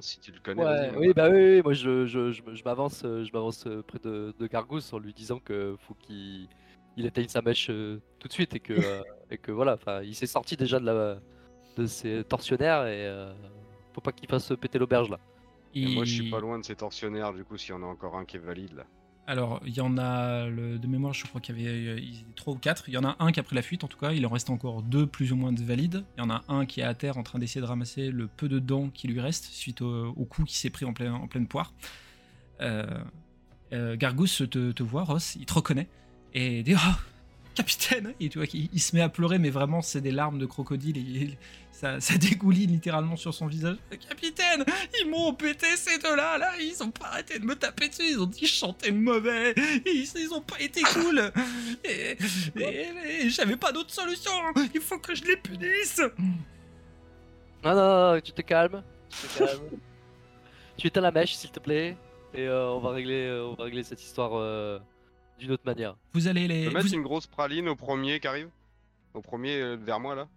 [0.00, 0.94] Alors, si tu le connais, ouais, hein.
[0.96, 3.98] oui, bah oui, oui, moi je, je, je, je m'avance, euh, je m'avance euh, près
[3.98, 6.48] de, de Gargousse en lui disant que faut qu'il
[6.96, 10.02] il éteigne sa mèche euh, tout de suite et que, euh, et que voilà, enfin,
[10.02, 11.20] il s'est sorti déjà de la
[11.76, 13.32] de ses tortionnaires et euh,
[13.92, 15.20] faut pas qu'il fasse péter l'auberge là.
[15.74, 17.86] Et moi, je suis pas loin de ces tortionnaires, du coup, s'il y en a
[17.86, 18.86] encore un qui est valide là.
[19.30, 22.00] Alors, il y en a, de mémoire, je crois qu'il y avait euh,
[22.34, 22.88] trois ou quatre.
[22.88, 24.10] Il y en a un qui a pris la fuite, en tout cas.
[24.10, 26.02] Il en reste encore deux plus ou moins de valides.
[26.16, 28.26] Il y en a un qui est à terre en train d'essayer de ramasser le
[28.26, 31.28] peu de dents qui lui reste suite au, coup qui s'est pris en, plein, en
[31.28, 31.72] pleine poire.
[32.60, 32.84] Euh,
[33.72, 35.86] euh, Gargousse te, voit, Ross, il te reconnaît
[36.34, 37.00] et dit Oh,
[37.60, 40.38] capitaine Et tu vois qu'il il se met à pleurer, mais vraiment, c'est des larmes
[40.38, 40.98] de crocodile.
[40.98, 41.38] Et
[41.72, 43.76] ça, ça dégouline littéralement sur son visage.
[44.08, 44.64] Capitaine,
[45.00, 48.20] ils m'ont pété ces deux-là, là, ils ont pas arrêté de me taper dessus, ils
[48.20, 49.54] ont dit je chantais mauvais,
[49.86, 51.32] ils, ont pas été cool,
[51.84, 52.16] et,
[53.30, 54.30] j'avais pas d'autre solution,
[54.74, 56.00] il faut que je les punisse.
[57.64, 58.82] Non, non, tu te calmes,
[60.76, 61.96] tu éteins la mèche s'il te plaît
[62.34, 64.78] et euh, on va régler, euh, on va régler cette histoire euh,
[65.40, 65.96] d'une autre manière.
[66.12, 66.64] Vous allez Je les.
[66.66, 68.48] peux mettre vous- une grosse praline au premier qui arrive
[69.14, 70.28] Au premier euh, vers moi là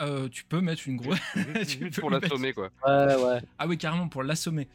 [0.00, 1.18] euh, tu peux mettre une grosse.
[1.36, 2.70] Juste Tu peux pour mettre- l'assommer quoi.
[2.86, 3.40] Ouais, ouais.
[3.58, 4.66] Ah oui, carrément, pour l'assommer.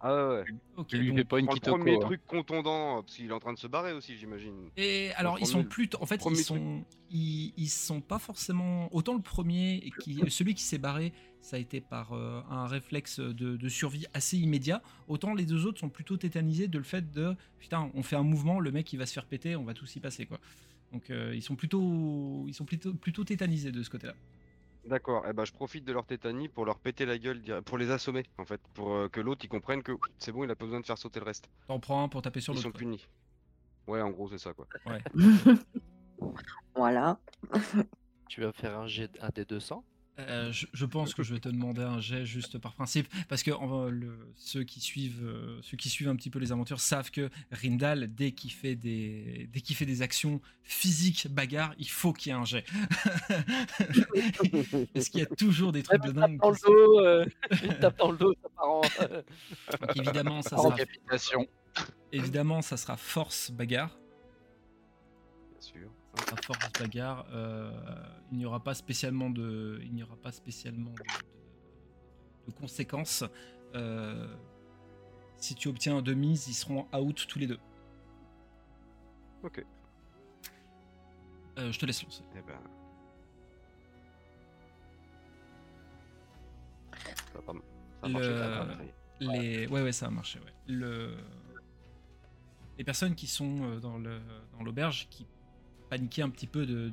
[0.00, 0.44] Ah ouais, ouais.
[0.76, 2.00] Ok, Tu lui donc- fais pas une le premier hein.
[2.00, 4.54] truc contondant, parce qu'il est en train de se barrer aussi, j'imagine.
[4.76, 5.88] Et alors, ils sont plus.
[6.00, 8.88] En fait, ils sont, ils, ils sont pas forcément.
[8.94, 13.18] Autant le premier, qui, celui qui s'est barré, ça a été par euh, un réflexe
[13.20, 14.82] de, de survie assez immédiat.
[15.08, 18.22] Autant les deux autres sont plutôt tétanisés de le fait de putain, on fait un
[18.22, 20.38] mouvement, le mec il va se faire péter, on va tous y passer quoi.
[20.92, 24.14] Donc euh, ils sont plutôt, ils sont plutôt, plutôt tétanisés de ce côté-là.
[24.88, 27.76] D'accord, et bah je profite de leur tétanie pour leur péter la gueule, dire- pour
[27.78, 30.56] les assommer en fait, pour euh, que l'autre il comprenne que c'est bon, il a
[30.56, 31.48] pas besoin de faire sauter le reste.
[31.66, 32.62] T'en prends un pour taper sur Ils l'autre.
[32.68, 32.78] sont quoi.
[32.78, 33.06] punis.
[33.86, 34.66] Ouais, en gros, c'est ça quoi.
[34.86, 35.02] Ouais.
[36.74, 37.18] Voilà.
[38.28, 39.84] Tu vas faire un jet un des 200
[40.20, 43.44] Euh, je, je pense que je vais te demander un jet juste par principe, parce
[43.44, 46.80] que en- le- ceux qui suivent, euh, ceux qui suivent un petit peu les aventures
[46.80, 51.88] savent que Rindal, dès qu'il fait des, dès qu'il fait des actions physiques, bagarre, il
[51.88, 52.64] faut qu'il y ait un jet.
[54.94, 56.38] parce qu'il y a toujours des trucs de Tape dingue.
[56.40, 57.24] dans le dos, euh,
[57.62, 58.80] une tape dans le dos, ça part en.
[59.86, 60.74] Donc évidemment, ça sera,
[62.12, 63.96] évidemment, ça sera force bagarre.
[65.52, 65.90] Bien sûr.
[66.32, 67.70] À force bagarre, euh,
[68.32, 73.24] il n'y aura pas spécialement de, il n'y aura pas spécialement de, de- de conséquences.
[73.74, 74.26] Euh,
[75.36, 77.58] si tu obtiens deux mises, ils seront out tous les deux.
[79.42, 79.64] Ok.
[81.58, 82.22] Euh, je te laisse lancer.
[82.36, 82.58] Eh ben.
[87.32, 87.52] Ça va pas,
[88.02, 88.94] ça Le- ça va marcher.
[89.20, 89.66] Les...
[89.66, 90.38] Ouais, ouais, ça a marché.
[90.40, 90.52] Ouais.
[90.66, 91.16] Le...
[92.78, 94.20] Les personnes qui sont dans le
[94.56, 95.26] dans l'auberge, qui
[95.88, 96.90] paniquaient un petit peu de,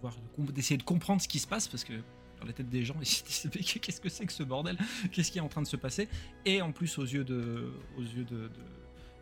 [0.00, 1.94] voir, d'essayer de comprendre ce qui se passe, parce que
[2.40, 4.76] dans la tête des gens, ils qu'est-ce que c'est que ce bordel?
[5.12, 6.08] Qu'est-ce qui est en train de se passer?
[6.44, 8.50] Et en plus, aux yeux de, aux yeux de,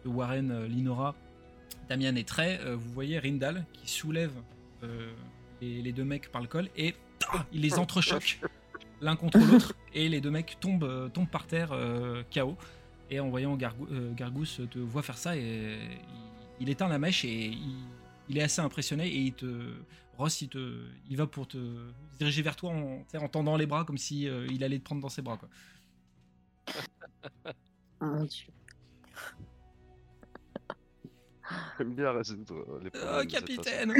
[0.06, 1.14] Warren, euh, Linora,
[1.88, 4.32] Damian et Trey, euh, vous voyez Rindal qui soulève
[4.82, 5.12] euh,
[5.60, 6.94] les, deux mecs par le col et
[7.52, 8.40] il les entrechoque
[9.02, 12.56] l'un contre l'autre et les deux mecs tombent, tombent par terre euh, KO.
[13.10, 15.40] Et en voyant Gargou- Gargousse te voit faire ça, et
[16.60, 17.74] il, il éteint la mèche et il,
[18.30, 19.74] il est assez impressionné et il te
[20.16, 21.56] Ross il te il va pour te
[22.12, 24.78] se diriger vers toi en, tu en tendant les bras comme si euh, il allait
[24.78, 25.48] te prendre dans ses bras quoi.
[28.00, 28.46] Mon Dieu.
[31.78, 33.94] J'aime bien résoudre les Oh, problèmes capitaine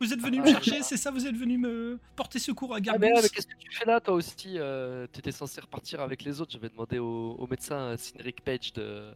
[0.00, 2.96] Vous êtes venu me chercher, c'est ça Vous êtes venu me porter secours à Ah
[2.98, 6.40] mais, mais qu'est-ce que tu fais là toi aussi euh, T'étais censé repartir avec les
[6.40, 6.52] autres.
[6.52, 9.12] J'avais demandé au, au médecin Cynric Page de,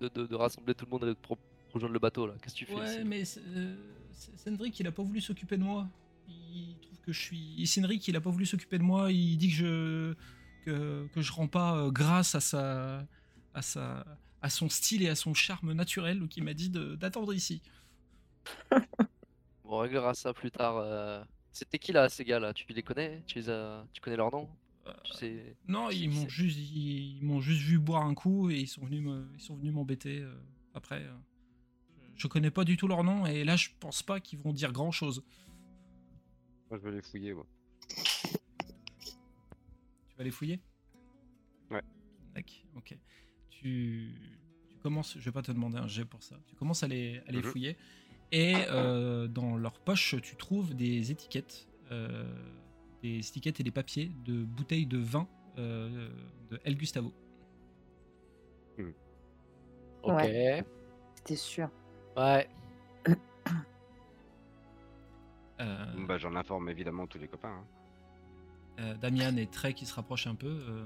[0.00, 1.36] de, de- de rassembler tout le monde et de pro-
[1.72, 2.34] rejoindre le bateau là.
[2.42, 3.22] Qu'est-ce que tu fais Ouais, mais
[3.56, 3.76] euh,
[4.36, 5.88] Cendric, il a pas voulu s'occuper de moi.
[6.28, 7.66] Il trouve que je suis.
[7.66, 9.10] Cendric, il a pas voulu s'occuper de moi.
[9.12, 10.14] Il dit que je
[10.64, 13.06] que, que je rends pas euh, grâce à sa
[13.54, 14.04] à sa
[14.40, 16.18] à son style et à son charme naturel.
[16.20, 17.60] Donc il m'a dit d'attendre ici.
[19.64, 20.76] On réglera ça plus tard.
[20.76, 21.22] euh.
[21.52, 23.22] C'était qui là ces gars là Tu les connais?
[23.26, 23.84] Tu les as...
[23.92, 24.48] Tu connais leur nom?
[24.86, 28.50] Euh, Tu sais non, ils m'ont juste ils, ils m'ont juste vu boire un coup
[28.50, 30.34] et ils sont venus me ils sont venus m'embêter euh,
[30.74, 31.06] après.
[32.16, 34.72] Je connais pas du tout leur nom et là je pense pas qu'ils vont dire
[34.72, 35.24] grand chose.
[36.70, 37.46] Moi, je vais les fouiller, moi.
[40.08, 40.60] Tu vas les fouiller?
[41.70, 41.82] Ouais.
[42.34, 42.96] D'accord, ok.
[43.50, 44.14] Tu,
[44.68, 47.20] tu commences, je vais pas te demander un jet pour ça, tu commences à les,
[47.26, 47.44] à les Mhm.
[47.44, 47.76] fouiller
[48.30, 52.24] et euh, dans leur poche tu trouves des étiquettes, euh,
[53.02, 55.28] des étiquettes et des papiers de bouteilles de vin
[55.58, 56.08] euh,
[56.50, 57.12] de El Gustavo.
[60.04, 60.14] Ok.
[60.14, 60.64] Ouais.
[61.16, 61.70] C'était sûr.
[65.60, 67.48] Euh, Bon, Bah, j'en informe évidemment tous les copains.
[67.50, 67.64] hein.
[68.80, 70.48] euh, Damian et Trey qui se rapprochent un peu.
[70.68, 70.84] euh,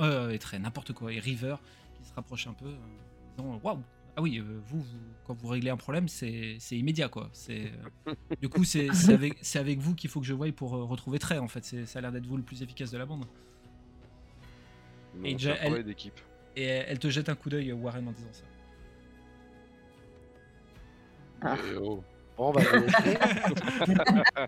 [0.00, 1.12] Euh, et très n'importe quoi.
[1.12, 1.56] Et River
[1.98, 3.82] qui se rapproche un peu, euh, en disant waouh.
[4.18, 7.28] Ah oui, euh, vous, vous- quand vous réglez un problème, c'est c'est immédiat quoi.
[7.32, 7.72] C'est
[8.06, 10.74] euh, du coup c'est c'est avec c'est avec vous qu'il faut que je voie pour
[10.76, 11.64] euh, retrouver Trey en fait.
[11.64, 13.24] C'est- Ça a l'air d'être vous le plus efficace de la bande.
[15.24, 16.18] Et déjà, un travail elle- d'équipe.
[16.56, 18.44] Et elle elle te jette un coup d'œil Warren en disant ça.
[21.42, 21.54] Ah.
[21.56, 22.02] Et oh.
[22.36, 22.60] Bon, bah.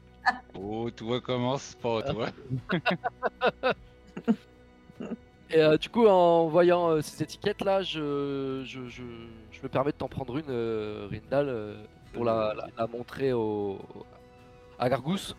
[0.60, 2.28] Oh, tout commence pour toi.
[5.50, 9.02] Et euh, du coup, en voyant euh, ces étiquettes là, je, je, je,
[9.50, 11.82] je me permets de t'en prendre une, euh, Rindal, euh,
[12.12, 13.78] pour la, la, la montrer au,
[14.78, 15.34] à Gargousse.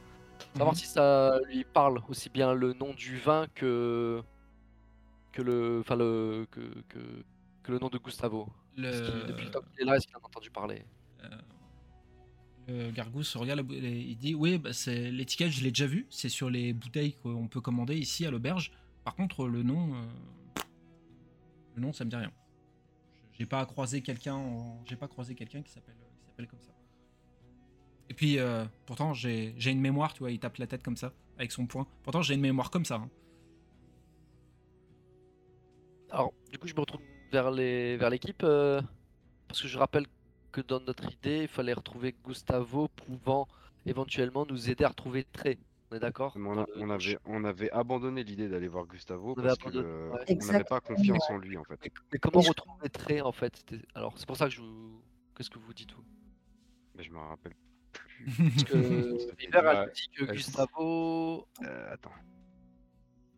[0.55, 0.79] Savoir Mhm.
[0.79, 4.23] si ça lui parle aussi bien le nom du vin que,
[5.31, 6.99] que, le, enfin le, que, que,
[7.61, 8.47] que le nom de Gustavo.
[8.81, 10.83] Parce depuis le temps qu'il est là, est-ce qu'il en a entendu parler?
[11.24, 11.38] Euh,
[12.68, 16.06] le Gargousse regarde, et il dit Oui, bah, c'est l'étiquette, je l'ai déjà vu.
[16.10, 18.71] C'est sur les bouteilles qu'on peut commander ici à l'auberge.
[19.04, 20.06] Par contre, le nom, euh,
[21.75, 22.31] le nom, ça me dit rien.
[23.33, 26.74] J'ai pas croisé quelqu'un, en- j'ai pas croisé quelqu'un qui s'appelle qui s'appelle comme ça.
[28.10, 30.98] Et puis, euh, pourtant, j'ai j'ai une mémoire, tu vois, il tape la tête comme
[30.98, 31.88] ça avec son poing.
[32.04, 32.95] Pourtant, j'ai une mémoire comme ça.
[32.95, 33.10] hein.
[36.12, 38.81] Alors, du coup, je me retourne vers les vers l'équipe euh,
[39.48, 40.06] parce que je rappelle
[40.51, 43.47] que dans notre idée, il fallait retrouver Gustavo pouvant
[43.85, 45.57] éventuellement nous aider à retrouver Trey.
[45.91, 46.33] On est d'accord?
[46.37, 49.87] On, a- avait, on avait abandonné l'idée d'aller voir Gustavo On avait parce que abandonné,
[49.87, 50.37] euh, ouais.
[50.41, 51.79] on n'avait pas confiance en lui en fait.
[51.83, 53.63] Mais, mais comment retrouver Trey en fait?
[53.95, 55.01] Alors, c'est pour ça que je vous.
[55.35, 56.03] Qu'est-ce que vous dites vous?
[56.95, 57.53] Mais je me rappelle
[57.91, 58.15] plus.
[58.53, 61.47] Parce que me dit que Gustavo.
[61.63, 62.11] Euh, attends.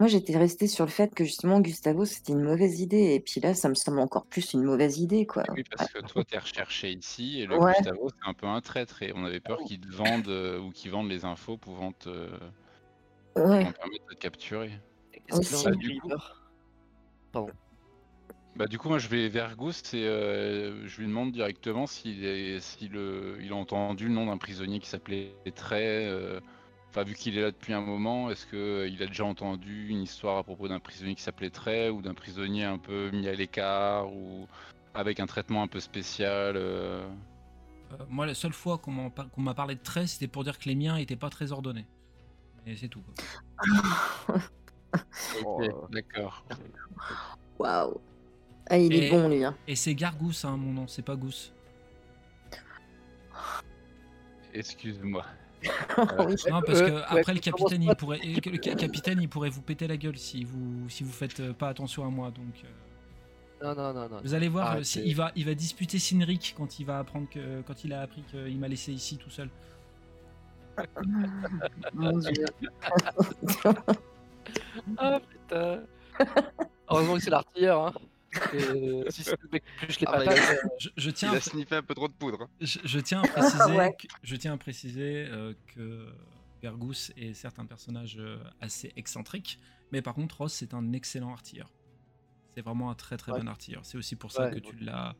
[0.01, 3.13] Moi, j'étais restée sur le fait que justement, Gustavo, c'était une mauvaise idée.
[3.13, 5.44] Et puis là, ça me semble encore plus une mauvaise idée, quoi.
[5.56, 7.71] Oui, parce que toi, t'es recherché ici, et le Ouais.
[7.74, 10.71] Gustavo, c'est un peu un traître, et on avait peur qu'il te vende euh, ou
[10.71, 12.09] qu'il vende les infos pouvant te
[13.36, 13.62] Ouais.
[13.62, 14.71] permettre de te capturer.
[15.27, 15.68] Qu'est-ce qu'il Aussi.
[15.68, 16.09] en a Bah, du coup-
[18.56, 22.25] Bah du coup moi je vais vers Ghost et euh, je lui demande directement s'il
[22.25, 26.06] est s'il euh, il a entendu le nom d'un prisonnier qui s'appelait Trey.
[26.07, 26.39] euh,
[26.91, 29.88] Enfin vu qu'il est là depuis un moment, est-ce que euh, il a déjà entendu
[29.88, 33.29] une histoire à propos d'un prisonnier qui s'appelait Trey ou d'un prisonnier un peu mis
[33.29, 34.45] à l'écart ou
[34.93, 37.07] avec un traitement un peu spécial euh,
[37.93, 40.43] Euh, moi, la seule fois qu'on m'en par- qu'on m'a parlé de trait, c'était pour
[40.43, 41.85] dire que les miens étaient pas très ordonnés.
[42.65, 43.01] Et c'est tout.
[43.01, 44.35] quoi.
[45.45, 45.91] Ok.
[45.91, 46.45] D'accord.
[47.57, 48.01] Waouh.
[48.69, 49.44] Ah, il est bon, lui.
[49.45, 49.55] Hein.
[49.65, 51.53] Et c'est Gargousse, hein, mon nom, c'est pas Gousse.
[54.53, 55.25] Excuse-moi.
[55.97, 56.35] Oui.
[56.49, 59.61] Non, parce que Euh, après le capitaine, il pourrait, le ca- capitaine, il pourrait vous
[59.61, 62.31] péter la gueule si vous, si vous faites euh, pas attention à moi.
[62.31, 62.67] Donc, euh,
[63.63, 64.21] Non, non, non, non.
[64.23, 67.27] vous allez voir, euh, si- il va, il va disputer Sinric quand il va apprendre
[67.29, 69.49] que, quand il a appris qu'il m'a laissé ici tout seul.
[71.94, 72.45] Mon Dieu.
[74.97, 75.81] Ah putain.
[76.89, 77.87] Heureusement que c'est l'artilleur.
[77.87, 77.94] Hein.
[78.54, 81.09] Et si c'est le mec qui touche les Ah, bah, il a- euh, Je, je
[81.09, 82.44] Il tiens, à a pr- sniffé un peu trop de poudre.
[82.44, 82.47] hein.
[82.61, 83.94] je, je tiens à préciser, Ouais.
[83.94, 86.07] que, je tiens à préciser euh, que
[86.64, 89.59] Gargousse est certes un personnage euh, assez excentrique,
[89.92, 91.69] mais par contre Ross c'est un excellent artilleur.
[92.56, 93.40] C'est vraiment un très très Ouais.
[93.40, 93.85] bon artilleur.
[93.85, 95.16] C'est aussi pour ça Ouais, que tu l'as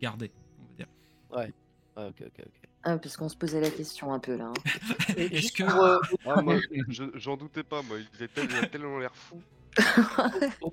[0.00, 0.86] gardé, on va dire.
[1.30, 1.52] Ouais,
[1.96, 2.68] ok, ok, ok.
[2.84, 4.46] Ah, parce qu'on se posait la question un peu, là.
[4.46, 4.52] hein.
[5.16, 6.56] Et Est-ce juste que- pour, euh, Ah, moi,
[6.88, 7.98] je- j'en doutais pas, moi.
[8.18, 9.40] Il a tel- il a tellement l'air fou.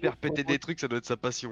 [0.01, 1.51] Faire péter des trucs, ça doit être sa passion.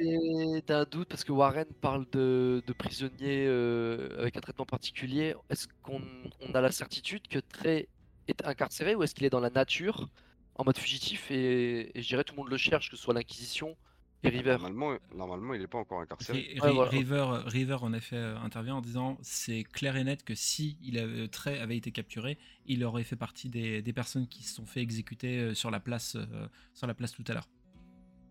[0.00, 5.34] Et d'un doute parce que Warren parle de, prisonniers euh, avec un traitement particulier.
[5.50, 6.00] Est-ce qu'on
[6.40, 7.88] on a la certitude que Trey
[8.28, 10.08] est incarcéré ou est-ce qu'il est dans la nature
[10.54, 13.14] en mode fugitif et, et je dirais tout le monde le cherche, que ce soit
[13.14, 13.76] l'Inquisition
[14.24, 14.52] et River.
[14.58, 16.40] Normalement, normalement, il est pas encore incarcéré.
[16.40, 16.90] Ri- Ouais, Ri- voilà.
[16.90, 20.98] River, River, en effet, euh, intervient en disant c'est clair et net que si il
[20.98, 24.66] avait, Trey avait été capturé, il aurait fait partie des, des personnes qui se sont
[24.66, 27.48] fait exécuter euh, sur la place, euh, sur la place tout à l'heure.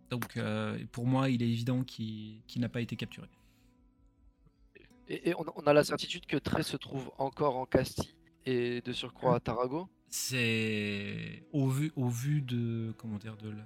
[0.09, 3.27] Donc, euh, pour moi, il est évident qu'il qu'il n'a pas été capturé.
[5.09, 8.13] Et, et on, on a la certitude que Trey se trouve encore en Castille
[8.45, 9.89] et de surcroît à Tarago?
[10.09, 13.65] C'est au vu, au vu de comment dire de, la-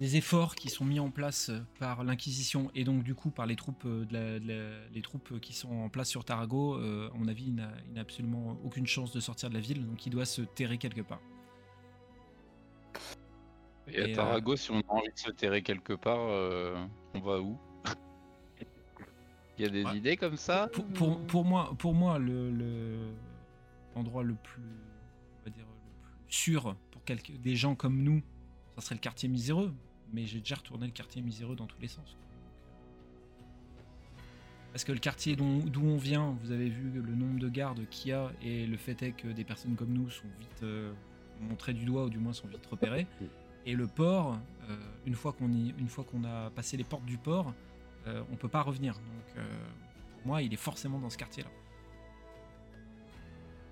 [0.00, 3.54] des efforts qui sont mis en place par l'Inquisition et donc du coup par les
[3.54, 6.76] troupes euh, de la- de la- les troupes qui sont en place sur Tarago.
[6.76, 10.06] euh, à mon avis, il n'a absolument aucune chance de sortir de la ville, donc
[10.06, 11.20] il doit se terrer quelque part.
[13.88, 16.82] Et à euh, Tarago, si on a envie de se terrer quelque part, euh,
[17.14, 17.58] on va où?
[19.58, 19.98] Il y a des Ouais.
[19.98, 20.68] idées comme ça?
[20.72, 23.12] Pour, pour, pour moi, pour moi, le le-
[23.94, 28.22] l'endroit le, plus, on va dire, le plus sûr pour quelques, des gens comme nous,
[28.76, 29.74] ça serait le quartier miséreux.
[30.12, 32.16] Mais j'ai déjà retourné le quartier miséreux dans tous les sens.
[32.18, 32.26] quoi.
[33.38, 37.88] Euh, Parce que le quartier d'où on vient, vous avez vu le nombre de gardes
[37.90, 40.92] qu'il y a et le fait est que des personnes comme nous sont vite, euh,
[41.40, 43.06] montrés du doigt ou du moins sont vite repérés.
[43.66, 44.38] Et le port,
[44.70, 47.52] euh, une fois qu'on a passé les portes du port,
[48.06, 48.94] euh, on peut pas revenir.
[48.94, 49.44] Donc
[50.14, 51.50] pour moi, il est forcément dans ce quartier-là.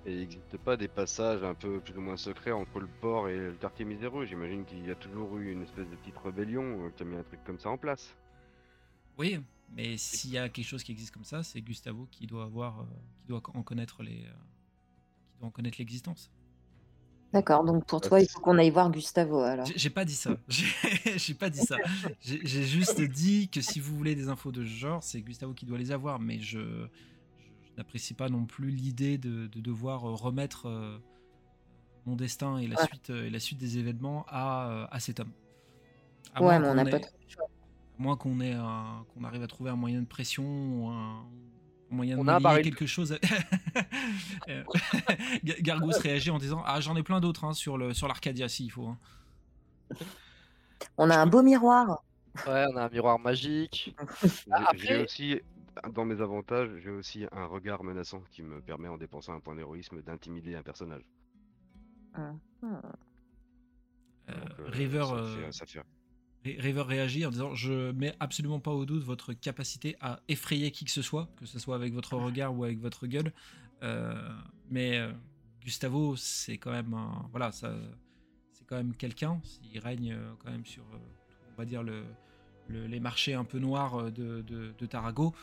[0.08, 3.28] Et il n'existe pas des passages un peu plus ou moins secrets entre le port
[3.28, 4.24] et le quartier miséreux.
[4.24, 7.16] J'imagine qu'il y a toujours eu une espèce de petite rébellion euh, qui a mis
[7.16, 8.16] un truc comme ça en place.
[9.18, 9.38] Oui,
[9.76, 12.80] mais s'il y a quelque chose qui existe comme ça, c'est Gustavo qui doit avoir,
[12.80, 12.84] euh,
[13.20, 14.32] qui doit en connaître les, euh,
[15.32, 16.30] qui doit en connaître l'existence.
[17.34, 19.66] D'accord, donc pour toi, il faut qu'on aille voir Gustavo alors.
[19.76, 20.38] J'ai- pas dit ça.
[20.48, 21.76] J'ai pas dit ça.
[22.22, 25.66] J'ai juste dit que si vous voulez des infos de ce genre, c'est Gustavo qui
[25.66, 26.18] doit les avoir.
[26.18, 26.88] Mais je
[27.78, 30.98] n'apprécie pas non plus l'idée de, de devoir euh, remettre euh,
[32.06, 32.86] mon destin et la, Ouais.
[32.86, 35.32] suite, euh, et la suite des événements à, à cet homme.
[36.34, 37.44] À Ouais, mais on qu'on n'a pas trop de choix.
[37.44, 38.38] à moins qu'on
[39.24, 41.24] arrive à trouver un moyen de pression ou un,
[41.90, 42.64] moyen de On a un lier baril.
[42.64, 43.12] quelque chose.
[43.12, 43.18] à-
[45.44, 48.48] Ga- Gargos réagit en disant Ah, j'en ai plein d'autres hein, sur le sur l'Arcadia
[48.48, 48.86] s'il faut.
[48.88, 48.98] hein.
[50.96, 52.02] On a un beau miroir.
[52.46, 53.94] Ouais, on a un miroir magique.
[54.50, 55.40] Ah, j'ai après- aussi,
[55.94, 59.54] dans mes avantages, j'ai aussi un regard menaçant qui me permet, en dépensant un point
[59.54, 61.02] d'héroïsme, d'intimider un personnage.
[62.16, 62.38] Hum.
[62.62, 65.82] Euh, Donc, euh, River, ça fait- ça fait-
[66.44, 70.70] Ri- River réagit en disant Je mets absolument pas au doute votre capacité à effrayer
[70.70, 73.32] qui que ce soit, que ce soit avec votre regard ou avec votre gueule.
[73.82, 74.14] Euh,
[74.70, 75.12] mais euh,
[75.62, 77.74] Gustavo, c'est quand même un, voilà, ça,
[78.52, 79.40] c'est quand même quelqu'un.
[79.72, 80.84] Il règne euh, quand même sur,
[81.52, 82.04] on va dire le,
[82.68, 85.34] le- les marchés un peu noirs de, de, de Tarago.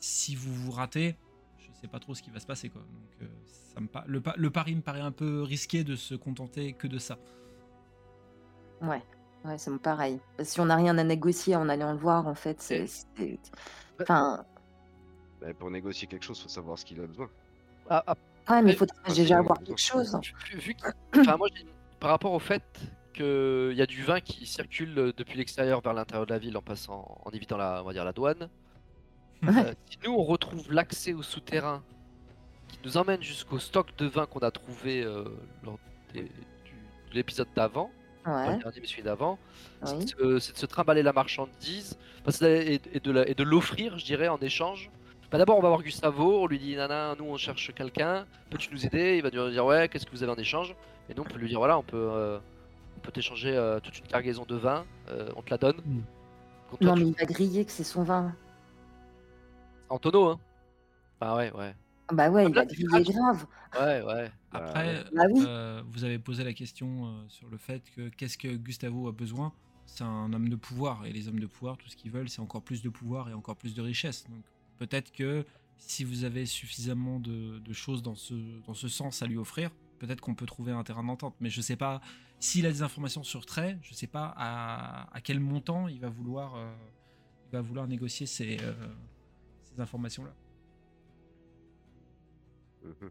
[0.00, 1.14] Si vous vous ratez,
[1.58, 2.80] je sais pas trop ce qui va se passer quoi.
[2.82, 3.26] Donc, euh,
[3.74, 6.72] ça me pa- le, pa- le pari me paraît un peu risqué de se contenter
[6.72, 7.18] que de ça.
[8.80, 9.02] Ouais,
[9.44, 10.18] ouais, c'est pareil.
[10.42, 12.86] Si on n'a rien à négocier en allant le voir, en fait, c'est.
[12.86, 13.38] c'est-
[14.00, 14.44] Enfin,
[15.40, 17.28] Bah, pour négocier quelque chose, faut savoir ce qu'il a besoin.
[17.90, 18.14] Ah, ah,
[18.50, 20.18] ouais, mais il faut déjà avoir quelque chose.
[20.50, 22.62] vu- vu que- enfin, moi, j'ai une- par rapport au fait
[23.12, 26.62] qu'il y a du vin qui circule depuis l'extérieur vers l'intérieur de la ville en
[26.62, 28.48] passant, en évitant la, on va dire, la douane.
[29.46, 31.82] Euh, si nous on retrouve l'accès au souterrain
[32.68, 35.24] qui nous emmène jusqu'au stock de vin qu'on a trouvé euh,
[35.64, 35.78] lors
[36.12, 37.90] des- du- de l'épisode d'avant,
[38.24, 39.38] pas Ouais, le dernier mais celui d'avant,
[39.82, 40.04] c'est oui.
[40.04, 41.98] de se- c'est de se trimballer la marchandise
[42.42, 44.90] et, et de la- et de l'offrir, je dirais, en échange.
[45.30, 48.68] Bah, D'abord, on va voir Gustavo, on lui dit Nana, nous on cherche quelqu'un, peux-tu
[48.72, 49.16] nous aider?
[49.16, 50.74] Il va nous dire Ouais, qu'est-ce que vous avez en échange?
[51.08, 52.38] Et nous on peut lui dire Voilà, on peut, euh,
[52.98, 55.76] on peut t'échanger euh, toute une cargaison de vin, euh, on te la donne.
[55.86, 56.00] Mm.
[56.70, 58.34] Contre toi, Non, tu- mais il va griller que c'est son vin.
[59.90, 60.40] En tonneau, hein
[61.20, 61.74] Bah ouais, ouais.
[62.08, 63.14] Ah Bah ouais, il tu griller craches.
[63.16, 63.46] grave.
[63.78, 64.30] Ouais, ouais.
[64.52, 65.42] Après, Bah oui.
[65.46, 69.12] euh, vous avez posé la question euh, sur le fait que qu'est-ce que Gustavo a
[69.12, 69.52] besoin?
[69.86, 72.40] C'est un homme de pouvoir, et les hommes de pouvoir, tout ce qu'ils veulent, c'est
[72.40, 74.24] encore plus de pouvoir et encore plus de richesse.
[74.28, 74.44] Donc
[74.78, 75.44] peut-être que
[75.78, 78.34] si vous avez suffisamment de, de choses dans ce,
[78.66, 81.34] dans ce sens à lui offrir, peut-être qu'on peut trouver un terrain d'entente.
[81.40, 82.00] Mais je sais pas
[82.38, 86.08] s'il a des informations sur Trait, je sais pas à, à quel montant il va
[86.08, 86.72] vouloir, euh,
[87.48, 88.72] il va vouloir négocier ces, euh,
[89.80, 90.30] ces informations-là.
[92.84, 93.10] Mhm.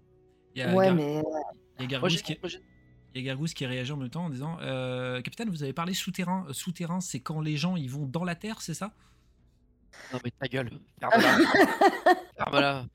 [0.56, 1.22] Il y a Ouais, Gar- mais il y a
[1.80, 2.62] Moi, Gargousse j'ai- qui est- moi, j'ai-
[3.14, 5.74] il y a Gargousse qui réagit en même temps en disant euh, Capitaine, vous avez
[5.74, 6.46] parlé souterrain.
[6.50, 8.94] Euh, Souterrain, c'est quand les gens ils vont dans la terre, c'est ça?
[10.14, 10.70] Non, mais ta gueule.
[11.00, 11.38] Ferme-la.
[12.38, 12.86] Ferme-la.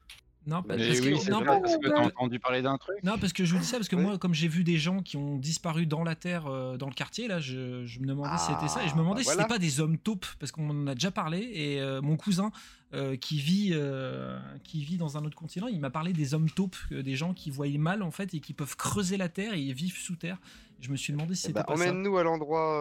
[0.47, 2.77] Non, Bah, parce que- oui, c'est non, vrai, pas- parce que t'as entendu parler d'un
[2.77, 2.97] truc.
[3.03, 4.03] non, parce que je vous dis ça, parce que Ouais.
[4.03, 6.93] moi, comme j'ai vu des gens qui ont disparu dans la terre, euh, dans le
[6.93, 8.85] quartier, là, je, je me demandais si c'était ça.
[8.85, 9.43] Et je me Ah, demandais bah si voilà.
[9.43, 11.39] c'était pas des hommes taupes, parce qu'on en a déjà parlé.
[11.55, 12.53] Et euh, mon cousin,
[12.93, 16.51] euh, qui, vit, euh, qui vit dans un autre continent, il m'a parlé des hommes
[16.51, 19.55] taupes, euh, des gens qui voient mal, en fait, et qui peuvent creuser la terre
[19.55, 20.37] et vivent sous terre.
[20.81, 21.85] Je me suis demandé si Eh c'était bah, pas ça.
[21.91, 22.75] Emmène-nous à l'endroit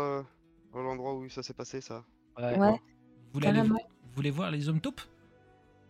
[0.74, 2.04] euh, à l'endroit où ça s'est passé, ça.
[2.38, 2.58] Ouais.
[2.60, 2.80] Ouais, Vous
[3.36, 3.80] voulez, aller- carrément.
[4.04, 5.00] vous voulez voir les hommes taupes?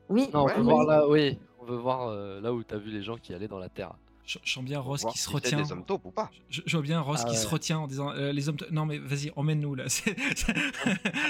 [0.10, 0.28] Oui.
[0.34, 1.38] Non, on Ouais, oui, voir là, oui.
[1.66, 3.94] On veut voir euh, là où t'as vu les gens qui allaient dans la terre.
[4.26, 5.62] Je, je sens bien Ross qui se si retient.
[5.62, 6.30] des hommes taupes ou pas.
[6.50, 7.52] Je, je vois bien Ross Ah qui se ouais.
[7.54, 8.58] retient en disant euh, les hommes.
[8.58, 9.86] t- Non mais vas-y, emmène-nous là.
[9.88, 10.16] C'est-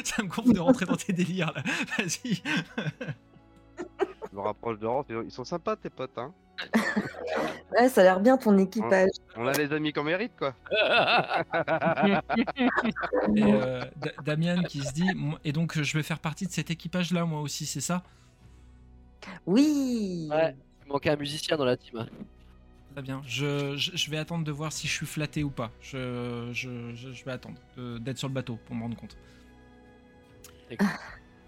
[0.03, 1.61] Ça, me gonfle de rentrer dans tes délires là.
[1.97, 2.41] Vas-y.
[4.31, 6.31] Je me rapproche de Ross, ils sont sympas tes potes, hein.
[7.75, 9.09] Ouais, ça a l'air bien ton équipage.
[9.35, 10.53] On a les amis qu'on mérite, quoi.
[13.35, 15.07] Et euh, Da- Damien qui se dit
[15.43, 18.03] et donc je vais faire partie de cet équipage là moi aussi, c'est ça?
[19.45, 20.27] Oui.
[20.29, 20.55] Ouais.
[20.85, 22.05] Il manquait un musicien dans la team.
[22.93, 23.21] Très bien.
[23.25, 25.71] Je, je, je vais attendre de voir si je suis flatté ou pas.
[25.81, 27.59] Je, je, je, je vais attendre
[27.99, 29.17] d'être sur le bateau pour me rendre compte.
[30.69, 30.87] D'accord.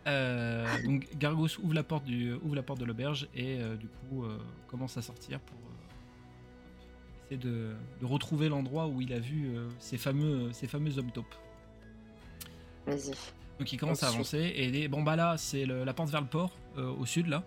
[0.08, 3.88] Euh, donc Gargos ouvre la porte du ouvre la porte de l'auberge et euh, du
[3.88, 9.20] coup euh, commence à sortir pour euh, essayer de, de retrouver l'endroit où il a
[9.20, 11.34] vu euh, ces fameux ces fameux hommes taupes.
[12.86, 13.14] Vas-y.
[13.58, 16.28] Donc il commence à avancer et il bon bah là c'est la porte vers le
[16.28, 17.44] port euh, au sud là.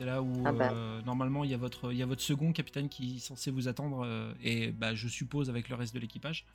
[0.00, 0.72] C'est là où Ah bah.
[0.72, 3.50] euh, normalement il y, a votre, il y a votre second capitaine qui est censé
[3.50, 6.46] vous attendre euh, et bah, je suppose avec le reste de l'équipage.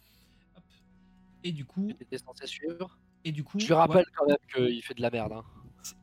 [1.44, 1.92] Et du coup,
[2.26, 2.98] censé suivre.
[3.24, 5.34] et du coup, Je lui rappelle quand même qu'il fait de la merde.
[5.34, 5.44] Hein.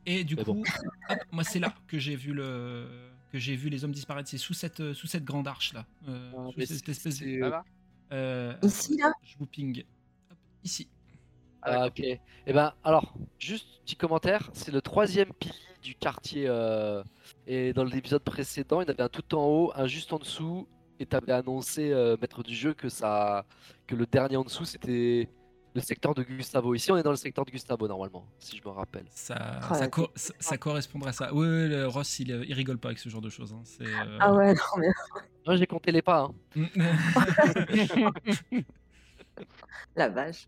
[0.05, 0.63] et du Mais coup, bon.
[1.09, 2.87] hop, moi c'est là que j'ai vu le
[3.33, 4.29] que j'ai vu les hommes disparaître.
[4.29, 7.51] C'est sous cette sous cette grande arche là, euh, Ah, sous cette c'est- espèce de.
[8.13, 9.83] euh, Ici, là Je vous ping.
[10.31, 10.87] Hop, ici.
[11.61, 11.99] Ah, ok.
[11.99, 16.45] Et ben alors, juste petit commentaire, c'est le troisième pilier du quartier.
[16.47, 17.03] euh,
[17.47, 20.67] et dans l'épisode précédent, il y avait un tout en haut, un juste en dessous,
[20.99, 23.45] et t'avais annoncé, euh, maître du jeu, que ça,
[23.87, 25.27] que le dernier en dessous, c'était
[25.75, 26.75] le secteur de Gustavo.
[26.75, 29.05] Ici, on est dans le secteur de Gustavo normalement, si je me rappelle.
[29.09, 31.33] Ça, ça, la co- ça, ça correspondrait à ça.
[31.33, 33.53] Oui, oui, le Ross, il, euh, il rigole pas avec ce genre de choses.
[33.53, 33.63] hein.
[33.81, 34.87] Euh, Ah ouais, non, mais
[35.45, 36.29] Moi, j'ai compté les pas.
[36.29, 36.33] hein.
[39.95, 40.47] la vache.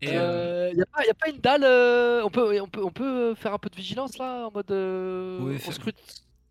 [0.00, 0.14] Et, Ok.
[0.14, 1.64] euh, Euh, y, a pas, y a pas une dalle.
[1.64, 4.70] euh, on, peut, on, peut, on peut faire un peu de vigilance là, en mode.
[4.70, 5.96] euh, Vous pouvez on faire- scrute.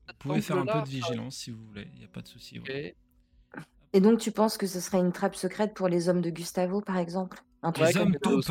[0.07, 2.27] Vous pouvez faire un peu de vigilance si vous voulez, il n'y a pas de
[2.27, 2.59] souci.
[2.59, 2.95] ouais.
[3.93, 6.79] Et donc, tu penses que ce serait une trappe secrète pour les hommes de Gustavo,
[6.81, 7.43] par exemple?
[7.63, 8.49] Un truc Ouais, Les hommes taupes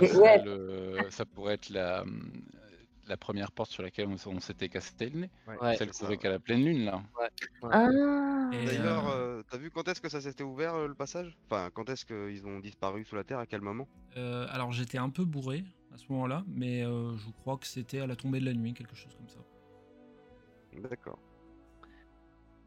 [0.00, 0.42] ouais.
[0.44, 2.04] le- ça pourrait être la,
[3.06, 5.30] la première porte sur laquelle on, on s'était cassé le nez.
[5.46, 7.02] Ouais, Celle qu'on qu'à la pleine lune, là.
[7.70, 7.88] Ah
[8.52, 11.36] Et, D'ailleurs, euh, t'as vu quand est-ce que ça s'était ouvert euh, le passage?
[11.50, 13.88] Enfin, quand est-ce qu'ils ont disparu sous la terre À quel moment?
[14.16, 18.00] Euh, alors j'étais un peu bourré à ce moment-là, mais euh, je crois que c'était
[18.00, 19.40] à la tombée de la nuit, quelque chose comme ça.
[20.88, 21.18] D'accord.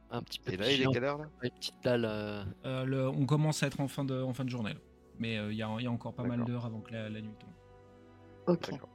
[0.10, 1.30] Un petit peu Et là, il est quelle heure là?
[1.44, 2.06] Une petite dalle.
[2.06, 4.80] euh, Euh, le- on commence à être en fin de, en fin de journée, là.
[5.20, 7.10] mais euh, il y, a, il y a encore pas mal d'heures avant que la,
[7.10, 8.56] la nuit tombe.
[8.56, 8.72] Ok.
[8.72, 8.90] D'accord.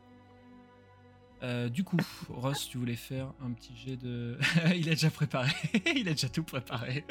[1.43, 1.97] Euh, du coup,
[2.29, 4.39] Ross, tu voulais faire un petit jet de.
[4.77, 5.51] il a déjà préparé.
[5.97, 7.05] il a déjà tout préparé.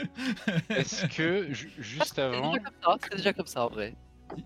[0.70, 3.96] Est-ce que, ju- juste C'est avant, déjà comme ça, c'est déjà comme ça en vrai.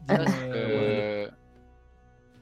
[0.09, 1.29] Euh, euh,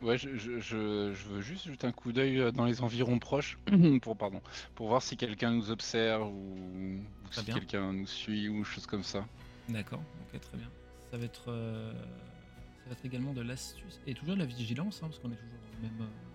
[0.02, 3.58] ouais, je, je- je- je veux juste jeter un coup d'œil dans les environs proches
[4.02, 4.42] pour, pardon,
[4.76, 7.56] pour voir si quelqu'un nous observe ou, si bien.
[7.56, 9.26] quelqu'un nous suit ou chose comme ça.
[9.68, 10.02] D'accord,
[10.34, 10.70] ok, très bien.
[11.12, 15.02] Ça va être, euh, ça va être également de l'astuce et toujours de la vigilance,
[15.04, 16.33] hein, parce qu'on est toujours dans le même, euh,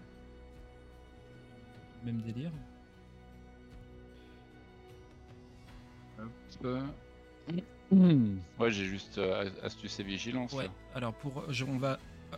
[2.04, 2.50] même délire.
[6.64, 6.80] Euh,
[8.58, 10.52] Ouais, j'ai juste euh, astuce et vigilance.
[10.52, 10.64] Ouais.
[10.64, 10.70] là.
[10.94, 11.98] Alors pour, je- on va.
[12.32, 12.36] euh,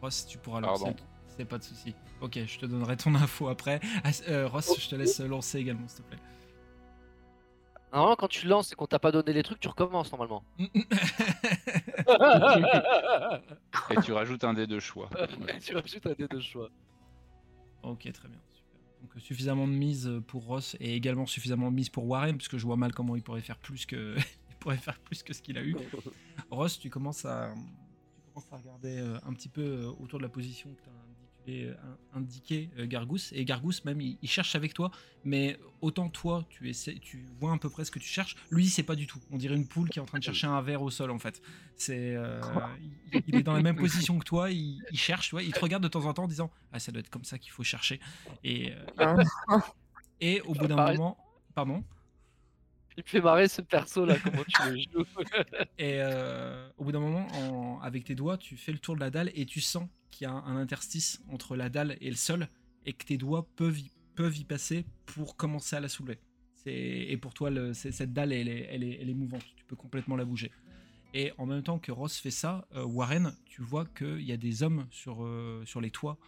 [0.00, 0.84] Ross, tu pourras lancer.
[0.84, 0.96] Pardon.
[1.36, 1.94] C'est pas de souci.
[2.20, 3.80] Ok, je te donnerai ton info après.
[4.04, 6.18] Ah, euh, Ross, je te laisse lancer également, s'il te plaît.
[7.92, 10.44] Normalement, quand tu lances et qu'on t'a pas donné les trucs, tu recommences normalement.
[13.90, 15.08] Et tu rajoutes un dé de choix.
[15.64, 16.68] Tu rajoutes un dé de choix.
[17.82, 18.38] Ok, très bien.
[19.00, 22.48] Donc euh, suffisamment de mise pour Ross et également suffisamment de mise pour Warren, parce
[22.48, 24.16] que je vois mal comment il pourrait faire plus que
[24.50, 25.76] il pourrait faire plus que ce qu'il a eu.
[26.50, 30.24] Ross, tu commences à tu commences à regarder euh, un petit peu euh, autour de
[30.24, 31.07] la position que tu as
[31.48, 31.74] indiqué,
[32.14, 33.32] indiqué euh, Gargousse.
[33.32, 34.90] Et Gargousse même il, il cherche avec toi,
[35.24, 38.68] mais autant toi tu essaies, tu vois à peu près ce que tu cherches, lui
[38.68, 39.20] c'est pas du tout.
[39.30, 41.18] On dirait une poule qui est en train de chercher un verre au sol en
[41.18, 41.42] fait.
[41.76, 42.40] C'est euh,
[43.12, 45.52] il, il est dans la même position que toi, il, il cherche, tu vois, il
[45.52, 47.52] te regarde de temps en temps en disant ah ça doit être comme ça qu'il
[47.52, 48.00] faut chercher
[48.44, 49.62] et euh, Hein
[50.20, 51.16] et au bout d'un moment,
[51.54, 51.84] pardon.
[52.98, 55.04] Il me fait marrer ce perso là, comment tu le joues.
[55.78, 59.00] Et euh, au bout d'un moment, en- avec tes doigts, tu fais le tour de
[59.00, 62.16] la dalle et tu sens qu'il y a un, interstice entre la dalle et le
[62.16, 62.48] sol
[62.86, 66.18] et que tes doigts peuvent y, passer pour commencer à la soulever.
[66.66, 69.44] Et pour toi, cette dalle, elle est, mouvante.
[69.54, 70.50] Tu peux complètement la bouger.
[71.14, 74.36] Et en même temps que Ross fait ça, euh, Warren, tu vois qu'il y a
[74.36, 76.18] des hommes sur, euh, les toits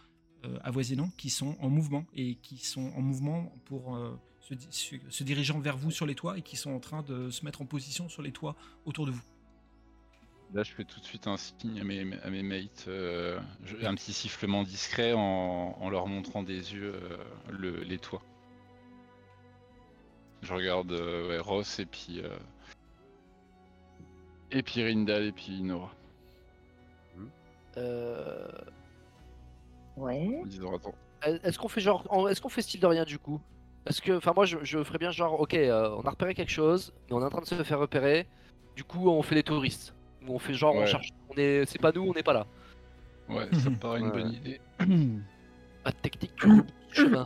[0.63, 3.99] avoisinants qui sont en mouvement et qui sont en mouvement pour
[4.41, 7.01] se, di- se- se dirigeant vers vous sur les toits et qui sont en train
[7.03, 9.21] de se mettre en position sur les toits autour de vous.
[10.53, 13.39] Là, je fais tout de suite un signe à mes, à mes mates, euh,
[13.83, 17.17] un petit sifflement discret en, en leur montrant des yeux euh,
[17.49, 18.21] le- les toits.
[20.41, 22.19] Je regarde euh, ouais, Ross et puis.
[22.21, 22.35] euh,
[24.51, 25.93] et puis Rindal et puis Nora.
[27.77, 28.47] Euh,
[29.97, 30.41] Ouais.
[31.43, 33.39] Est-ce qu'on fait genre, en- est-ce qu'on fait style de rien du coup?
[33.87, 36.51] Est-ce que, enfin moi je, je ferais bien genre, ok, euh, on a repéré quelque
[36.51, 38.27] chose, mais on est en train de se faire repérer.
[38.75, 39.95] Du coup, on fait les touristes.
[40.27, 42.45] Ou on fait genre, on cherche, on est, c'est pas nous, on n'est pas là.
[43.27, 44.59] Ouais, ça me paraît une bonne idée.
[45.83, 47.25] Pas de technique du chemin.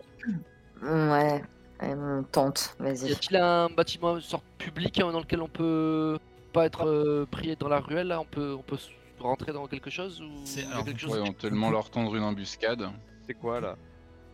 [0.82, 1.44] Ouais.
[1.82, 2.76] On tente.
[2.80, 3.12] Y Vas-y.
[3.12, 6.18] a-t-il un bâtiment, une sorte public hein, dans lequel on peut
[6.54, 8.22] pas être euh, pris dans la ruelle là?
[8.22, 8.78] On peut, on peut
[9.20, 12.16] rentrer dans quelque chose ou C'est- y alors, quelque vous chose Ouais, éventuellement leur tendre
[12.16, 12.90] une embuscade.
[13.28, 13.76] C'est quoi là?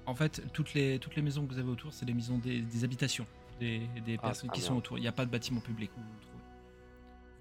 [0.06, 2.62] En fait, toutes les, toutes les maisons que vous avez autour, c'est des maisons des,
[2.62, 3.26] des habitations
[3.62, 4.98] des, des Ah, personnes qui sont autour.
[4.98, 6.44] Il n'y a pas de bâtiment public où vous le trouvez.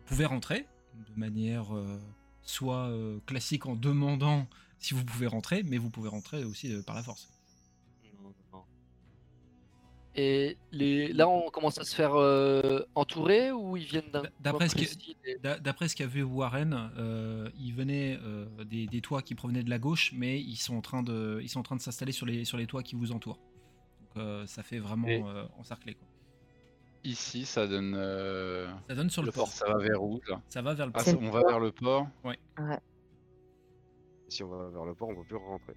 [0.00, 1.98] Vous pouvez rentrer de manière euh,
[2.42, 4.46] soit euh, classique en demandant
[4.78, 7.28] si vous pouvez rentrer, mais vous pouvez rentrer aussi euh, par la force.
[10.16, 11.12] Et les...
[11.12, 14.22] là, on commence à se faire euh, entourer ou ils viennent d'un.
[14.40, 14.68] D'après
[15.88, 19.78] ce qu'a vu Warren, euh, ils venaient euh, des, des toits qui provenaient de la
[19.78, 22.44] gauche, mais ils sont en train de, ils sont en train de s'installer sur les,
[22.44, 23.38] sur les toits qui vous entourent.
[24.00, 25.94] Donc euh, ça fait vraiment Et- euh, encerclé.
[25.94, 26.08] Quoi.
[27.04, 27.94] Ici, ça donne.
[27.96, 29.44] euh, Ça donne sur le, Le port.
[29.44, 29.52] port.
[29.54, 30.42] Ça va vers où là?
[30.48, 31.14] Ça va vers le Ah, port.
[31.22, 32.08] on va vers le port?
[34.28, 35.74] Si on va vers le port, on peut plus rentrer.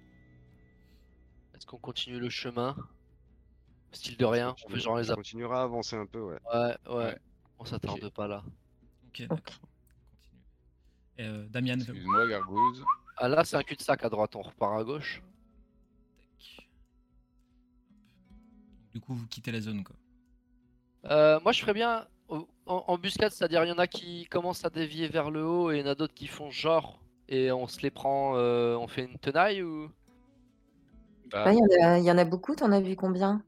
[1.54, 2.76] Est-ce qu'on continue le chemin?
[3.94, 6.38] Style de rien, on fait genre les On continuera à avancer un peu, ouais.
[6.52, 6.94] Ouais, ouais.
[6.96, 7.18] Ouais.
[7.58, 8.42] On s'attarde pas là.
[9.08, 9.36] Ok, d'accord.
[9.38, 9.70] Continue.
[11.20, 12.82] Euh, Damian, Excuse-moi, Gargouze.
[13.16, 15.22] Ah là, c'est un cul-de-sac à droite, on repart à gauche.
[18.92, 19.84] Du coup, vous quittez la zone.
[19.84, 19.96] Quoi.
[21.10, 24.64] Euh, moi, je ferais bien en, en- embuscade, c'est-à-dire il y en a qui commencent
[24.64, 27.50] à dévier vers le haut et il y en a d'autres qui font genre et
[27.52, 29.90] on se les prend, euh, on fait une tenaille ou?
[31.30, 33.42] Bah, y, il y en a beaucoup, t'en as vu combien?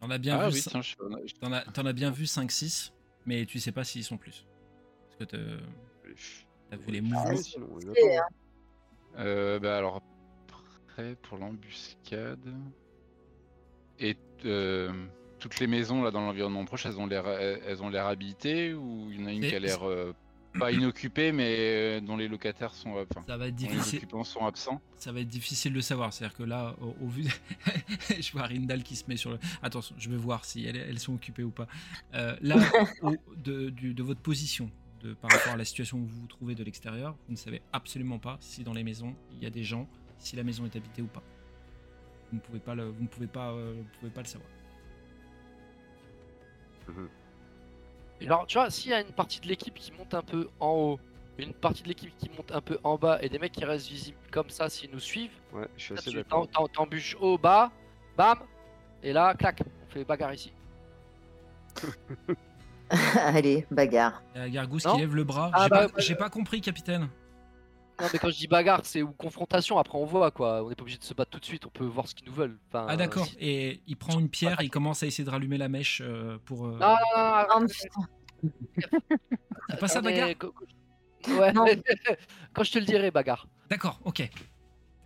[0.00, 2.92] T'en as bien ah vu, oui, je t'en as, t'en as bien vu 5-6,
[3.26, 4.46] mais tu sais pas s'ils sont plus.
[5.04, 7.94] Parce que t'as- vu les Ah, mouvements.
[9.18, 10.02] Euh, bah alors,
[10.88, 12.54] après, pour l'embuscade.
[13.98, 14.90] Et euh,
[15.38, 19.10] toutes les maisons là dans l'environnement proche, elles ont l'air elles ont l'air habitées ou
[19.10, 20.14] il y en a une qui a l'air euh,
[20.58, 23.98] pas inoccupée mais euh, dont les locataires sont euh, enfin Ça va être les difficile.
[23.98, 24.80] occupants sont absents.
[24.98, 26.12] Ça va être difficile de savoir.
[26.12, 27.28] C'est-à-dire que là, au, au vu, de-
[28.20, 29.38] je vois Rindal qui se met sur le.
[29.62, 31.66] Attention, je vais voir si elles, elles sont occupées ou pas.
[32.14, 32.56] Euh, là,
[33.02, 34.70] au- de, du- de votre position,
[35.02, 37.62] de, par rapport à la situation où vous vous trouvez de l'extérieur, vous ne savez
[37.72, 40.76] absolument pas si dans les maisons il y a des gens, si la maison est
[40.76, 41.22] habitée ou pas.
[42.30, 44.50] Vous ne pouvez pas le, vous ne pouvez pas, euh, vous pouvez pas le savoir.
[48.20, 50.48] Et Alors, tu vois, s'il y a une partie de l'équipe qui monte un peu
[50.60, 51.00] en haut,
[51.38, 53.88] une partie de l'équipe qui monte un peu en bas et des mecs qui restent
[53.88, 56.48] visibles comme ça s'ils nous suivent, Ouais, je suis assez d'accord.
[56.72, 57.72] t'embûches haut, bas,
[58.16, 58.38] bam,
[59.02, 60.52] et là, clac, on fait bagarre ici.
[63.16, 64.22] Allez, bagarre.
[64.34, 65.50] Il y a Gargousse qui lève le bras.
[65.54, 67.08] Ah J'ai bah, bah, pas compris, capitaine.
[68.00, 70.62] Non, mais quand je dis bagarre, c'est ou confrontation, après on voit quoi.
[70.64, 72.26] On n'est pas obligé de se battre tout de suite, on peut voir ce qu'ils
[72.28, 72.58] nous veulent.
[72.68, 73.26] Enfin, Ah d'accord.
[73.26, 76.38] si- Et il prend une pierre, il commence à essayer de rallumer la mèche euh,
[76.44, 76.66] pour.
[76.66, 78.50] euh, Non, non, non, Oh, non, putain.
[79.70, 80.28] C'est pas ça est- bagarre
[81.38, 81.64] Ouais, Non.
[82.54, 83.46] quand je te le dirai, bagarre.
[83.68, 84.28] D'accord, ok.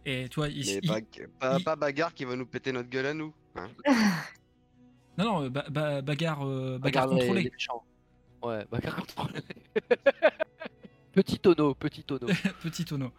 [0.07, 1.01] Et toi, il, pas,
[1.41, 3.35] pas, il- pas bagarre qui va nous péter notre gueule à nous.
[3.57, 3.69] hein.
[5.19, 7.43] non non, euh, ba- ba- bagarre, euh, bagarre les- contrôlée.
[7.43, 8.49] les.
[8.49, 9.41] Ouais, bagarre contrôlée.
[11.15, 12.27] Petit tonneau, petit tonneau.
[12.63, 13.11] Petit tonneau.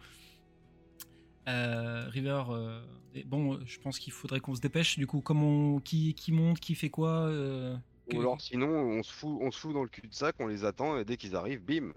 [1.48, 2.82] Euh, River, euh,
[3.14, 4.98] et bon, je pense qu'il faudrait qu'on se dépêche.
[4.98, 7.76] Du coup, comment, qui, qui monte, qui fait quoi euh,
[8.10, 10.64] que- Ou alors sinon, on se fout, on se fout dans le cul-de-sac, on les
[10.64, 11.92] attend et dès qu'ils arrivent, bim.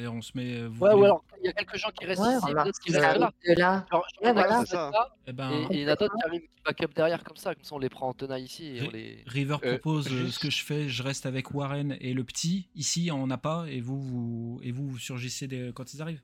[0.00, 0.54] Et on se met.
[0.60, 2.46] euh, vous Ouais, voulez- ou alors il y a quelques gens qui restent Ouais, ici,
[2.46, 3.86] remarque, d'autres qui restent là.
[3.90, 4.64] Genre, Ouais, voilà.
[4.64, 4.90] ça.
[4.90, 6.94] là, Eh ben, et et il y en a d'autres qui arrivent, qui back up
[6.94, 9.22] derrière comme ça, comme ça on les prend en tenaille ici et on Ri- les.
[9.26, 10.88] River Euh, propose euh, juste- ce que je fais.
[10.88, 12.68] Je reste avec Warren et le petit.
[12.74, 13.66] Ici, on n'a pas.
[13.68, 16.22] Et vous, vous, et vous, vous surgissez des- quand ils arrivent.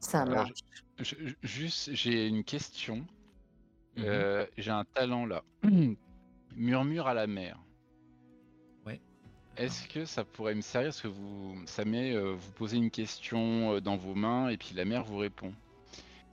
[0.00, 0.52] Ça Alors, marche.
[1.00, 2.96] je- je- juste, j'ai une question.
[3.96, 4.04] Mhm.
[4.06, 5.42] Euh, j'ai un talent là.
[6.56, 7.58] Murmure à la mer.
[9.56, 10.88] Est-ce que ça pourrait me servir?
[10.88, 14.56] Parce que vous, ça met, euh, vous posez une question euh, dans vos mains et
[14.56, 15.52] puis la mer vous répond.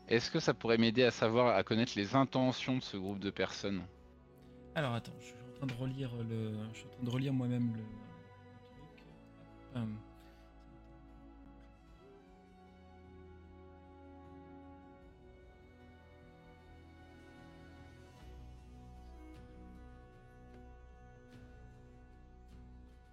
[0.07, 3.29] Est-ce que ça pourrait m'aider à savoir, à connaître les intentions de ce groupe de
[3.29, 3.83] personnes?
[4.75, 7.33] Alors attends, je suis en train de relire le, je suis en train de relire
[7.33, 9.79] moi-même le.
[9.79, 9.97] Hum.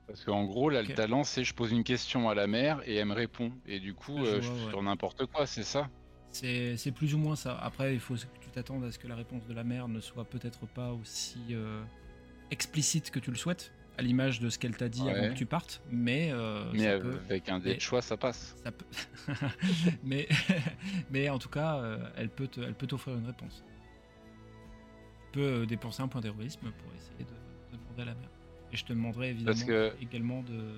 [0.08, 2.96] Parce qu'en gros, là, le talent, c'est je pose une question à la mer et
[2.96, 3.52] elle me répond.
[3.66, 4.58] Et du coup, Je euh, vois, je ouais.
[4.58, 5.88] suis sur n'importe quoi, c'est ça?
[6.32, 7.56] C'est plus ou moins ça.
[7.58, 10.00] Après, il faut que tu t'attendes à ce que la réponse de la mère ne
[10.00, 11.82] soit peut-être pas aussi euh,
[12.50, 15.10] explicite que tu le souhaites, à l'image de ce qu'elle t'a dit Ouais.
[15.12, 15.82] avant que tu partes.
[15.90, 18.56] Mais, euh, Mais ça peut- avec un dé de choix, ça passe.
[18.64, 18.86] ça peut-
[20.04, 20.26] mais,
[21.10, 23.62] mais en tout cas, euh, elle peut t'offrir une réponse.
[25.32, 28.30] Tu peux dépenser un point d'héroïsme pour essayer de, de demander à la mère.
[28.72, 30.74] Et je te demanderai évidemment que- également de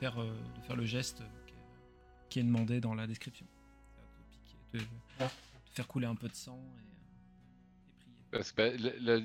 [0.00, 1.22] faire, euh, de faire le geste
[2.28, 3.46] qui est, demandé dans la description.
[4.72, 4.84] De, piquer-
[5.18, 5.30] de- de
[5.74, 8.16] faire couler un peu de sang et, euh, et prier.
[8.30, 9.24] Parce que bah,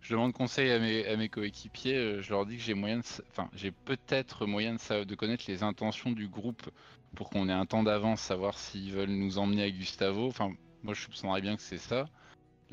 [0.00, 2.98] je demande conseil à mes, à mes coéquipiers, euh, je leur dis que j'ai moyen
[2.98, 6.68] de, enfin, j'ai peut-être moyen de, de connaître les intentions du groupe
[7.16, 10.26] pour qu'on ait un temps d'avance, savoir s'ils veulent nous emmener à Gustavo.
[10.26, 12.08] Enfin, moi je soupçonnerais bien que c'est ça,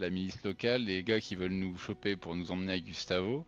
[0.02, 3.46] la milice locale, les gars qui veulent nous choper pour nous emmener à Gustavo,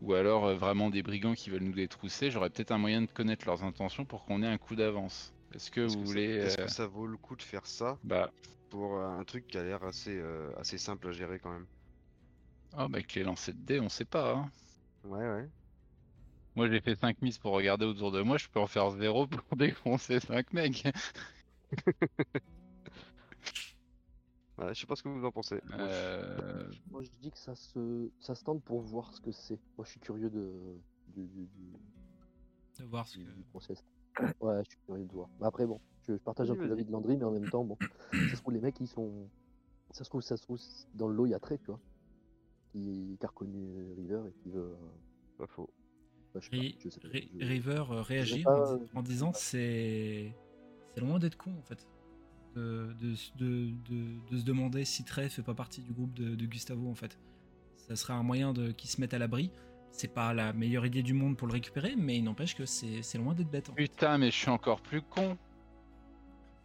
[0.00, 2.30] ou alors euh, vraiment des brigands qui veulent nous détrousser.
[2.30, 5.32] J'aurais peut-être un moyen de connaître leurs intentions pour qu'on ait un coup d'avance.
[5.54, 6.24] Est-ce que Est-ce vous que, ça, voulez.
[6.24, 8.30] est-ce euh, que ça vaut le coup de faire ça Bah.
[8.70, 10.20] pour euh, un truc qui a l'air assez,
[10.58, 11.66] assez simple à gérer quand même?
[12.72, 14.34] Ah, bah, avec les lancers de dés, on sait pas.
[14.34, 14.50] Hein.
[15.04, 15.48] Ouais, ouais.
[16.56, 19.26] Moi, j'ai fait 5 miss pour regarder autour de moi, je peux en faire 0
[19.26, 20.84] pour défoncer 5 mecs.
[24.58, 25.60] Je sais pas ce que vous en pensez.
[25.76, 29.20] Moi, je- Euh, Moi, je dis que ça se, ça se tente pour voir ce
[29.20, 29.58] que c'est.
[29.76, 31.72] Moi, je suis curieux de, du, du, du,
[32.78, 33.30] De voir ce du- que.
[33.30, 33.82] du process.
[34.40, 35.28] Ouais, je suis curieux de voir.
[35.40, 37.48] Mais après, bon, je, je partage un Oui, peu l'avis de Landry, mais en même
[37.50, 37.76] temps, bon,
[38.30, 39.28] ça se trouve, les mecs, ils sont.
[39.90, 40.58] Ça se trouve, ça se trouve,
[40.94, 41.80] dans le lot, il y a très, tu vois.
[42.72, 44.60] Qui, qui a reconnu River et qui veut.
[44.72, 44.76] euh,
[45.38, 45.68] Pas faux.
[46.32, 48.76] bah, je sais pas, Ri- je sais pas, Ri- je- River euh, réagit pas, en,
[48.76, 50.32] di- euh, en disant c'est
[50.94, 51.84] c'est loin d'être con en fait
[52.54, 57.18] de, se demander si Trey fait pas partie du groupe de, Gustavo en fait.
[57.76, 59.50] Ça serait un moyen de qu'ils se mettent à l'abri.
[59.90, 63.18] C'est pas la meilleure idée du monde pour le récupérer, mais il n'empêche que c'est
[63.18, 63.66] loin d'être bête.
[63.66, 63.74] fait.
[63.74, 65.36] Putain, mais je suis encore plus con.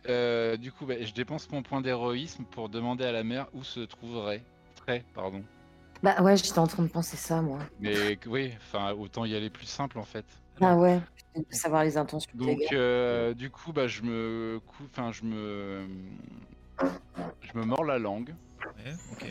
[0.08, 3.63] Euh, du coup, bah, je dépense mon point d'héroïsme pour demander à la mère où
[3.63, 4.43] se trouverait.
[4.75, 5.43] Très, pardon.
[6.02, 7.60] Bah ouais, j'étais en train de penser ça, moi.
[7.80, 10.26] Mais oui, enfin, autant y aller plus simple en fait.
[10.62, 11.00] Ah ouais,
[11.52, 12.30] savoir les intentions.
[12.34, 15.88] Donc, euh, du coup, bah, je me, cou- enfin, je me,
[16.82, 18.36] je me mords la langue
[18.78, 19.26] Ouais, ok.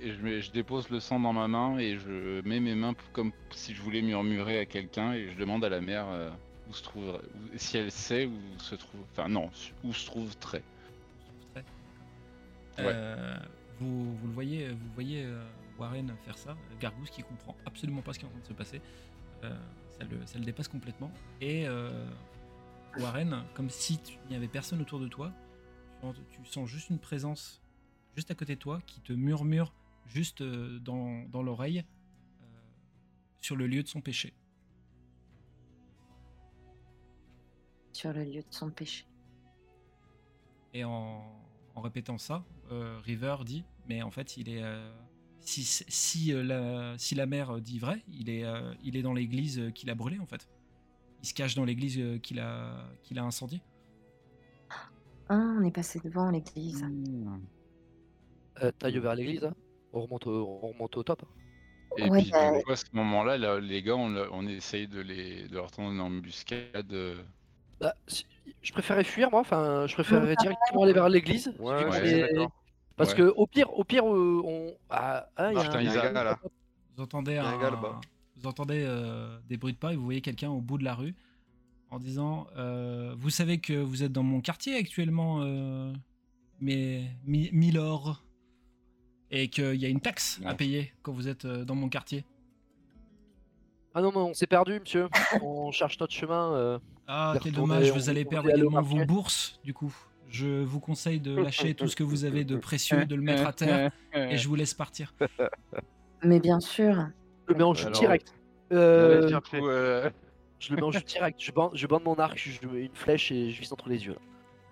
[0.00, 3.32] et je, je dépose le sang dans ma main et je mets mes mains comme
[3.50, 6.30] si je voulais murmurer à quelqu'un et je demande à la mère euh,
[6.68, 9.50] où se trouve, où- si elle sait où se trouve, enfin non,
[9.82, 10.62] où se trouve Trey.
[11.56, 11.62] Ouais.
[12.80, 13.36] Euh,
[13.80, 15.44] vous, vous le voyez, vous voyez euh,
[15.78, 16.56] Warren faire ça.
[16.80, 18.80] Gargousse qui comprend absolument pas ce qui est en train de se passer.
[19.42, 19.56] Euh,
[19.90, 21.10] ça, le, ça le dépasse complètement.
[21.40, 22.06] Et euh,
[22.98, 25.32] Warren, comme si tu- il n'y avait personne autour de toi,
[26.30, 27.62] tu, sens juste une présence
[28.14, 29.72] juste à côté de toi qui te murmure
[30.06, 31.80] juste euh, dans, dans l'oreille
[32.42, 32.44] euh,
[33.40, 34.34] sur le lieu de son péché.
[37.92, 39.06] Sur le lieu de son péché.
[40.74, 41.24] Et en,
[41.74, 44.62] en répétant ça, River dit, mais en fait, il est
[45.44, 49.12] si si euh, la si la mère dit vrai, il est euh, il est dans
[49.12, 50.48] l'église euh, qu'il a brûlée en fait.
[51.22, 53.62] Il se cache dans l'église euh, qu'il a qu'il a incendiée.
[55.28, 56.84] Ah, on est passé devant l'église.
[58.62, 59.54] Euh, taille vers l'église, hein.
[59.92, 61.22] on, remonte au, on remonte au top.
[61.96, 64.86] Et Ouais, puis bah- du coup, à ce moment-là, là, les gars, on, on essaye
[64.88, 66.92] de les, de leur tendre une embuscade.
[66.92, 67.22] euh,
[67.80, 68.26] Bah, si-
[68.62, 71.54] je préférais fuir moi, enfin je préférerais directement aller vers l'église.
[71.58, 72.46] Ouais, ouais.
[72.96, 73.16] Parce Ouais.
[73.16, 74.74] que au pire, au pire, euh, on.
[74.90, 76.38] Ah, ah, il y a Ah, putain, un- il y a un gars, là.
[76.96, 78.00] Vous entendez Il y a un gars là-bas.
[78.36, 80.94] vous entendez euh, des bruits de pas et vous voyez quelqu'un au bout de la
[80.94, 81.14] rue
[81.90, 85.92] en disant euh, vous savez que vous êtes dans mon quartier actuellement, euh,
[86.60, 88.22] mais mi- Milord,
[89.32, 92.24] et qu'il y a une taxe à payer quand vous êtes euh, dans mon quartier.
[93.94, 95.08] Ah non, mais on s'est perdu, monsieur.
[95.42, 96.52] on cherche notre chemin.
[96.54, 96.78] euh.
[97.06, 99.94] Ah, quel dommage, vous allez perdre également vos bourses, du coup.
[100.34, 103.46] Je vous conseille de lâcher tout ce que vous avez de précieux, de le mettre
[103.46, 105.14] à terre, et je vous laisse partir.
[106.24, 107.06] Mais bien sûr.
[107.46, 108.34] Je le mets en Alors, direct.
[108.72, 110.10] Euh, Du coup, euh,
[110.58, 111.38] je le mets en jus direct.
[111.40, 114.04] Je bande, je bande mon arc, je mets une flèche et je vise entre les
[114.06, 114.14] yeux.
[114.14, 114.18] là.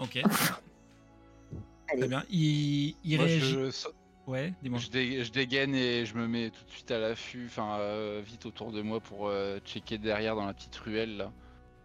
[0.00, 0.20] Ok,
[1.88, 2.24] très bien.
[2.30, 3.50] Il, il moi, réagit.
[3.70, 3.88] je,
[4.26, 4.78] Ouais, dis-moi.
[4.80, 8.20] je, dé- je dégaine et je me mets tout de suite à l'affût, enfin euh,
[8.24, 11.32] vite autour de moi pour euh, checker derrière dans la petite ruelle là.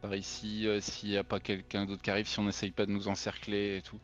[0.01, 2.85] Par ici, euh, s'il n'y a pas quelqu'un d'autre qui arrive, si on n'essaye pas
[2.85, 3.99] de nous encercler et tout.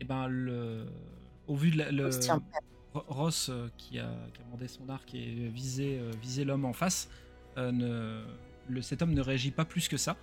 [0.00, 0.86] Et ben, le...
[1.46, 2.10] au vu de la, le...
[2.94, 6.72] Ross, euh, qui, a, qui a mandé son arc et visé, euh, visé l'homme en
[6.72, 7.10] face,
[7.58, 8.24] euh, ne...
[8.68, 10.16] le, cet homme ne réagit pas plus que ça.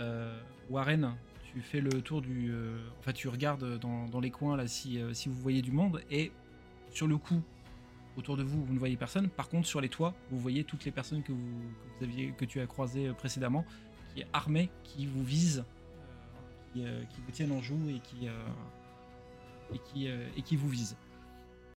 [0.00, 2.50] Euh, Warren, tu fais le tour du.
[2.50, 5.72] euh, Enfin, tu regardes dans, dans les coins là si, euh, si vous voyez du
[5.72, 6.32] monde et
[6.90, 7.42] sur le coup,
[8.16, 9.28] autour de vous, vous ne voyez personne.
[9.28, 12.32] Par contre, sur les toits, vous voyez toutes les personnes que, vous, que, vous aviez,
[12.32, 13.64] que tu as croisées précédemment,
[14.14, 18.00] qui est armées, qui vous visent, euh, qui, euh, qui vous tiennent en joue et
[18.00, 20.96] qui, euh, et qui, vous visent.